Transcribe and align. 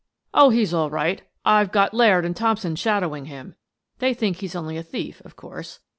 "Oh, 0.33 0.49
he's 0.49 0.73
all 0.73 0.89
right! 0.89 1.21
I've 1.45 1.71
got 1.71 1.93
Laird 1.93 2.25
and 2.25 2.35
Thomp 2.35 2.57
son 2.57 2.75
shadowing 2.75 3.25
him. 3.25 3.53
They 3.99 4.15
think 4.15 4.37
he's 4.37 4.55
only 4.55 4.75
a 4.77 4.81
thief, 4.81 5.21
of 5.23 5.35
course." 5.35 5.79